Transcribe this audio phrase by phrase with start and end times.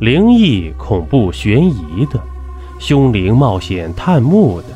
[0.00, 2.22] 灵异、恐怖、悬疑的，
[2.78, 4.68] 凶灵冒险探墓的，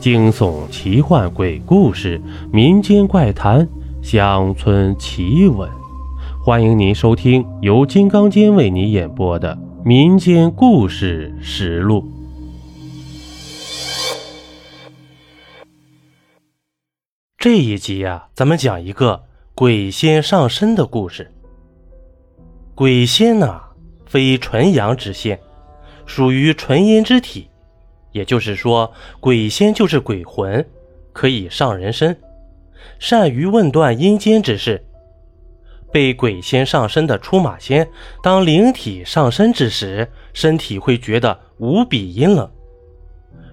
[0.00, 2.18] 惊悚、奇幻、鬼故事、
[2.50, 3.68] 民间怪谈、
[4.02, 5.68] 乡村奇闻，
[6.42, 9.54] 欢迎您收听由金刚间为您演播的
[9.84, 12.00] 《民间故事实录》。
[17.36, 21.30] 这一集啊，咱们讲一个鬼仙上身的故事。
[22.74, 23.60] 鬼仙呢？
[24.12, 25.40] 非纯阳之仙，
[26.04, 27.48] 属于纯阴之体，
[28.10, 30.68] 也就是说，鬼仙就是鬼魂，
[31.14, 32.14] 可以上人身，
[32.98, 34.84] 善于问断阴间之事。
[35.90, 37.88] 被鬼仙上身的出马仙，
[38.22, 42.50] 当灵体上身之时，身体会觉得无比阴冷。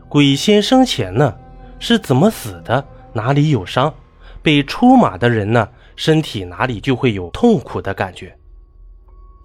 [0.09, 1.33] 鬼仙生前呢
[1.79, 2.85] 是怎么死的？
[3.13, 3.93] 哪里有伤？
[4.41, 8.35] 被出马的人呢，身体哪里就会有痛苦的感觉。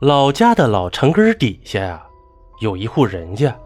[0.00, 2.02] 老家的老城根底下呀，
[2.60, 3.56] 有一户人家。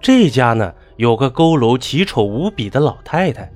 [0.00, 3.52] 这家呢，有个佝偻奇丑无比的老太太，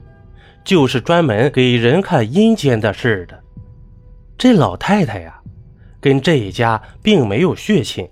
[0.64, 3.40] 就是专门给人看阴间的事的。
[4.36, 5.40] 这老太太呀，
[6.00, 8.10] 跟这一家并没有血亲，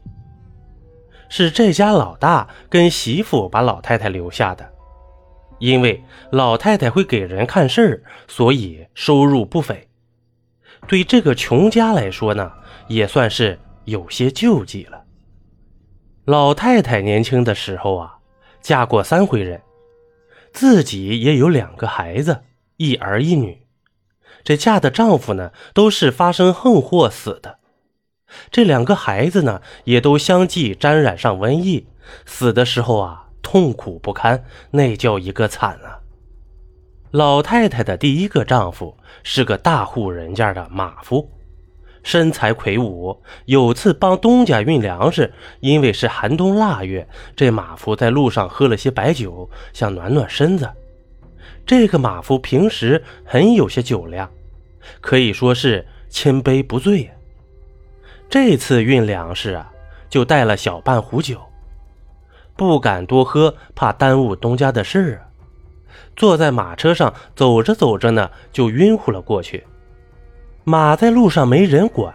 [1.28, 4.72] 是这家老大跟媳妇把老太太留下的。
[5.58, 9.88] 因为老太太会给人看事儿，所以收入不菲。
[10.86, 12.52] 对这个穷家来说呢，
[12.86, 13.58] 也算是。
[13.86, 15.02] 有些救济了。
[16.24, 18.18] 老太太年轻的时候啊，
[18.60, 19.62] 嫁过三回人，
[20.52, 22.42] 自己也有两个孩子，
[22.76, 23.66] 一儿一女。
[24.44, 27.58] 这嫁的丈夫呢，都是发生横祸死的。
[28.50, 31.86] 这两个孩子呢，也都相继沾染上瘟疫，
[32.26, 36.00] 死的时候啊，痛苦不堪，那叫一个惨啊！
[37.12, 41.30] 老太太的第一个丈夫是个大户人家的马夫。
[42.06, 47.04] 身材魁梧，有次帮东家运粮食，因为是寒冬腊月，
[47.34, 50.70] 这马夫在路上喝了些白酒，想暖暖身子。
[51.66, 54.30] 这个马夫平时很有些酒量，
[55.00, 57.10] 可以说是千杯不醉。
[58.30, 59.72] 这次运粮食啊，
[60.08, 61.40] 就带了小半壶酒，
[62.56, 65.26] 不敢多喝，怕耽误东家的事儿。
[66.14, 69.64] 坐在马车上走着走着呢，就晕乎了过去。
[70.68, 72.12] 马在路上没人管，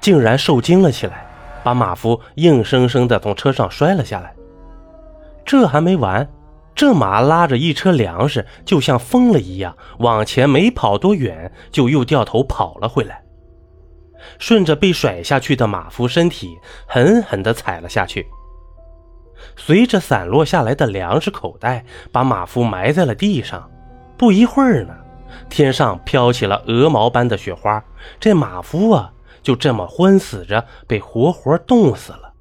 [0.00, 1.24] 竟然受惊了起来，
[1.62, 4.34] 把马夫硬生生的从车上摔了下来。
[5.44, 6.28] 这还没完，
[6.74, 13.22] 这马拉着一车粮食，就像疯了一样，往前没跑多远，就又掉头跑了回来，
[14.40, 16.58] 顺着被甩下去的马夫身体
[16.88, 18.26] 狠狠地踩了下去。
[19.54, 23.70] 随着散落下来的粮食口袋，把马夫埋在了地上。
[24.18, 24.92] 不一会儿呢。
[25.48, 27.82] 天上飘起了鹅毛般的雪花，
[28.20, 32.32] 这马夫啊，就这么昏死着，被活活冻死了。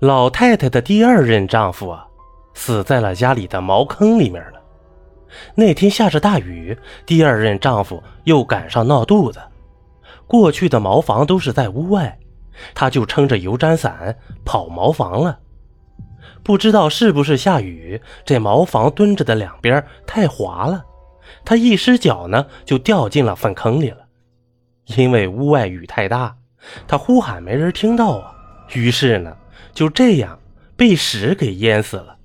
[0.00, 2.06] 老太太的第二任丈夫啊，
[2.54, 4.60] 死在了家里的茅坑里面了。
[5.54, 6.76] 那天下着大雨，
[7.06, 9.40] 第二任丈夫又赶上闹肚子，
[10.26, 12.18] 过去的茅房都是在屋外，
[12.74, 15.38] 他就撑着油毡伞跑茅房了。
[16.42, 20.84] 不知道是不是下雨，这茅房蹲着的两边太滑了。
[21.44, 24.06] 他一失脚呢，就掉进了粪坑里了。
[24.96, 26.36] 因为屋外雨太大，
[26.88, 28.34] 他呼喊没人听到啊。
[28.74, 29.36] 于是呢，
[29.72, 30.40] 就这样
[30.76, 32.18] 被屎给淹死了。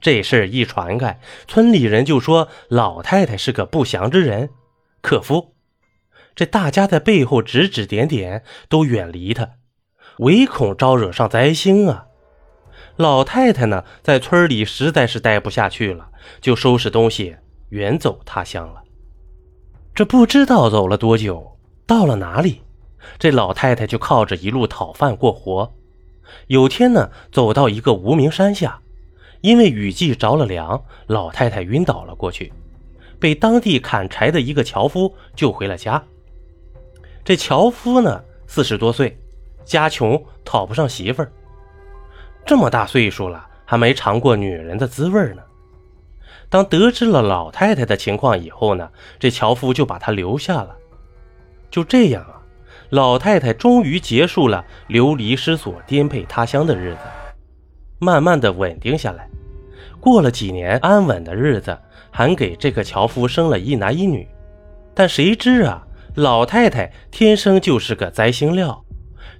[0.00, 1.18] 这事儿一传开，
[1.48, 4.50] 村里人就说老太太是个不祥之人，
[5.02, 5.54] 克夫。
[6.34, 9.52] 这大家在背后指指点点，都远离他，
[10.18, 12.06] 唯恐招惹上灾星啊。
[12.96, 16.10] 老太太呢，在村里实在是待不下去了，
[16.40, 17.36] 就收拾东西。
[17.70, 18.82] 远走他乡了，
[19.94, 22.62] 这不知道走了多久，到了哪里，
[23.18, 25.74] 这老太太就靠着一路讨饭过活。
[26.48, 28.80] 有天呢，走到一个无名山下，
[29.40, 32.52] 因为雨季着了凉，老太太晕倒了过去，
[33.18, 36.02] 被当地砍柴的一个樵夫救回了家。
[37.24, 39.18] 这樵夫呢，四十多岁，
[39.64, 41.32] 家穷，讨不上媳妇儿，
[42.44, 45.42] 这么大岁数了，还没尝过女人的滋味呢。
[46.48, 50.76] 当得知了老太太的情况以后呢，这樵夫就把她留下了。
[51.70, 52.40] 就这样啊，
[52.90, 57.00] 老太太终于结束了流离失所、颠沛他乡的日子，
[57.98, 59.28] 慢慢的稳定下来。
[60.00, 61.76] 过了几年安稳的日子，
[62.10, 64.26] 还给这个樵夫生了一男一女。
[64.94, 68.84] 但谁知啊，老太太天生就是个灾星料。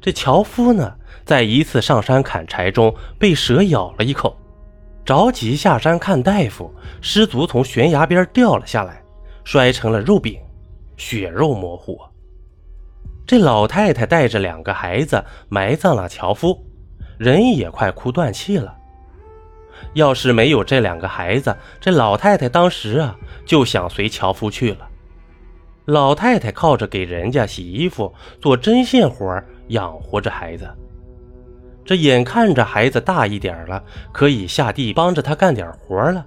[0.00, 4.36] 这樵夫呢，在一次上山砍柴中被蛇咬了一口。
[5.06, 6.68] 着急下山看大夫，
[7.00, 9.00] 失足从悬崖边掉了下来，
[9.44, 10.36] 摔成了肉饼，
[10.96, 11.96] 血肉模糊。
[13.24, 16.60] 这老太太带着两个孩子埋葬了樵夫，
[17.18, 18.76] 人也快哭断气了。
[19.94, 24.88] 要是没有这两个孩子，这老太太当时啊就想随樵夫去了。
[25.84, 30.68] 老太太靠着给人家洗衣服、做针线活养活着孩子。
[31.86, 36.26] 这眼看着孩子大一点了，可以下地帮着他干点活了。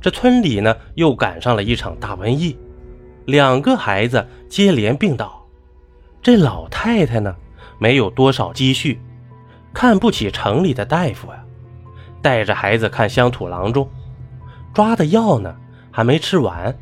[0.00, 2.58] 这村里呢又赶上了一场大瘟疫，
[3.26, 5.46] 两个孩子接连病倒。
[6.22, 7.36] 这老太太呢
[7.78, 8.98] 没有多少积蓄，
[9.74, 11.44] 看不起城里的大夫呀。
[12.22, 13.86] 带着孩子看乡土郎中，
[14.72, 15.54] 抓的药呢
[15.90, 16.74] 还没吃完，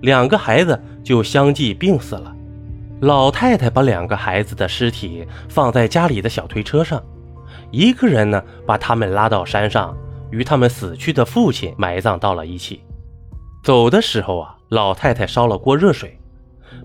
[0.00, 2.34] 两个孩子就相继病死了。
[3.00, 7.00] 老太太把两个孩子的尸体放在家里的小推车上，
[7.70, 9.96] 一个人呢把他们拉到山上，
[10.30, 12.82] 与他们死去的父亲埋葬到了一起。
[13.62, 16.18] 走的时候啊，老太太烧了锅热水，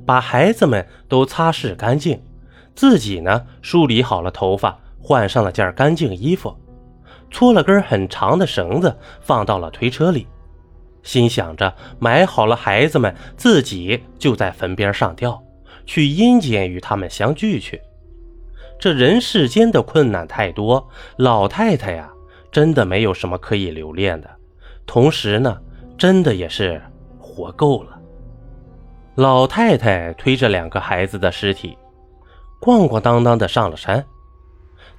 [0.05, 2.21] 把孩子们都擦拭干净，
[2.75, 6.55] 自己呢梳理好了头发，换上了件干净衣服。
[7.31, 10.27] 搓了根很长的绳子，放到了推车里，
[11.01, 15.41] 心想着埋好了孩子们，自己就在坟边上吊，
[15.85, 17.81] 去阴间与他们相聚去。
[18.83, 20.85] 这人世间的困难太多，
[21.15, 22.11] 老太太呀，
[22.51, 24.29] 真的没有什么可以留恋的。
[24.85, 25.57] 同时呢，
[25.97, 26.81] 真的也是
[27.17, 27.97] 活够了。
[29.15, 31.77] 老太太推着两个孩子的尸体，
[32.59, 34.05] 逛逛当当的上了山。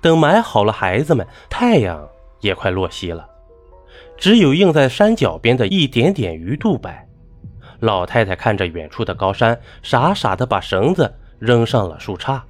[0.01, 2.09] 等埋好了孩子们，太阳。
[2.41, 3.29] 也快落西了，
[4.17, 7.07] 只有映在山脚边的一点点鱼肚白。
[7.81, 12.41] 老太太看着远处的高山，傻傻的把绳子扔上了树杈，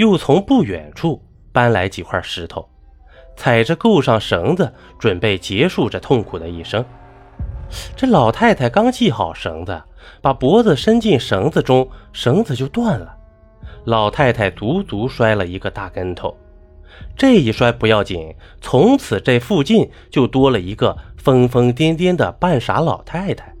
[0.00, 2.66] 又从不远处搬来几块石头，
[3.36, 6.82] 踩着够上绳子，准备结束这痛苦的一生。
[7.94, 9.78] 这老太太刚系好绳子，
[10.22, 13.14] 把脖子伸进绳子中，绳子就断了。
[13.84, 16.34] 老太太足足摔了一个大跟头。
[17.14, 23.54] 这一摔不要紧，从此这附近就多了一个疯疯癫癫的半傻老太太。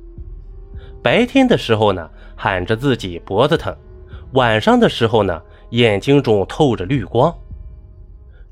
[1.02, 3.74] 白天的时候呢，喊着自己脖子疼；
[4.32, 7.36] 晚上的时候呢，眼睛中透着绿光。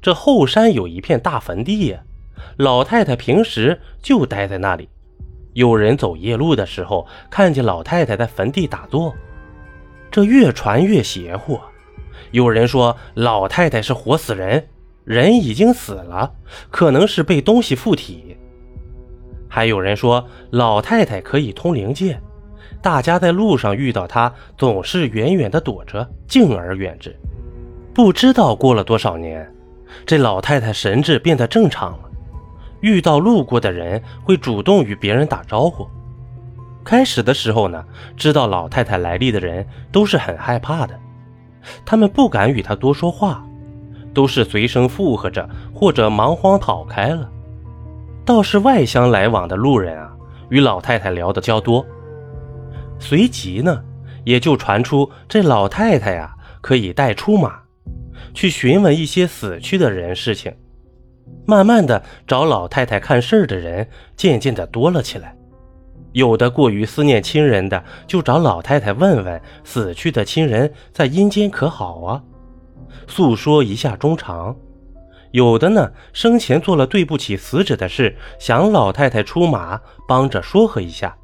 [0.00, 2.00] 这后山有一片大坟地呀，
[2.56, 4.88] 老太太平时就待在那里。
[5.55, 9.15] 有人走夜路的时候，看见老太太在坟地打坐，
[10.11, 11.59] 这越传越邪乎。
[12.31, 14.69] 有人说老太太是活死人。
[15.05, 16.35] 人已经死了，
[16.71, 18.37] 可能是被东西附体。
[19.49, 22.21] 还有人说老太太可以通灵界，
[22.80, 27.14] 大家在路上遇到她，总是远远的躲着，敬而远之。
[27.92, 29.50] 不知道过了多少年，
[30.06, 32.10] 这老太太神智变得正常了，
[32.80, 35.86] 遇到路过的人会主动与别人打招呼。
[36.84, 37.84] 开始的时候呢，
[38.16, 40.98] 知道老太太来历的人都是很害怕的，
[41.84, 43.44] 他们不敢与她多说话。
[44.14, 47.30] 都是随声附和着，或者忙慌跑开了。
[48.25, 50.10] 倒是外乡来往的路人啊，
[50.48, 51.86] 与老太太聊得较多。
[52.99, 53.83] 随即呢，
[54.25, 57.61] 也就传出这老太太呀，可以带出马，
[58.35, 60.55] 去询问一些死去的人事情。
[61.47, 65.35] 慢慢的，找老太太看事儿的人渐渐的多了起来。
[66.12, 72.23] 有的过于思念亲人的，就找老太太问问死去的亲人在阴间可好啊。
[73.06, 74.56] 诉说一下衷肠，
[75.31, 81.17] 有的呢生前做了对不起死者的事，想老太太出马帮着说和一下，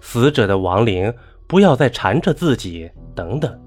[0.00, 1.12] 死者的亡灵
[1.46, 3.60] 不要再缠着自己等等。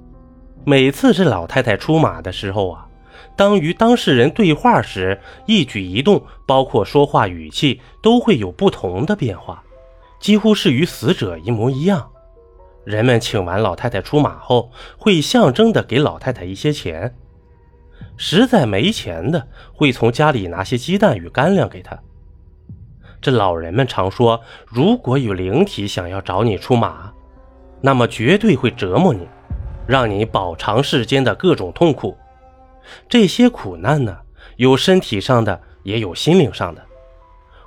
[0.65, 2.87] 每次这老太太出马的时候啊，
[3.35, 9.63] 当与当事人对话时，一举一动，包括说话语气，都会有不同的变化，
[10.19, 12.09] 几乎是与死者一模一样。
[12.83, 17.11] 人们请完老太太出马后，会象征的给老太太一些钱；
[18.17, 21.97] 实在没钱的，会从家里拿些鸡蛋与干粮给她。
[23.21, 27.11] 这老人们常说，如果有灵体想要找你出马，
[27.81, 29.27] 那么绝对会折磨你，
[29.87, 32.17] 让你饱尝世间的各种痛苦。
[33.09, 34.17] 这些苦难呢，
[34.55, 36.81] 有身体上的，也有心灵上的。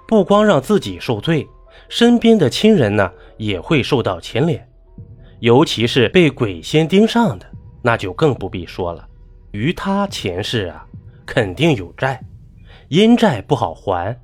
[0.06, 1.46] 不光让自己受罪，
[1.88, 4.66] 身边的亲人呢，也会受到牵连。
[5.40, 7.46] 尤其是被鬼仙盯上的，
[7.82, 9.06] 那就更不必说了。
[9.52, 10.84] 于他前世啊，
[11.26, 12.22] 肯定有债，
[12.88, 14.18] 阴债不好还，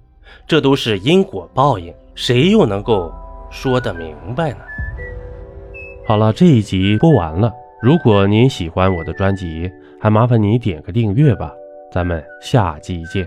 [0.47, 3.12] 这都是因果报应，谁又能够
[3.50, 4.59] 说得明白呢？
[6.06, 7.52] 好了，这一集播完了。
[7.83, 11.52] 如果您喜欢我的专辑，还麻烦你点个订阅吧。
[11.92, 13.26] 咱们下集见。